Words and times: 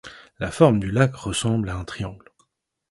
La 0.39 0.49
forme 0.49 0.79
du 0.79 0.89
lac 0.89 1.15
ressemble 1.15 1.69
à 1.69 1.75
un 1.75 1.85
triangle. 1.85 2.27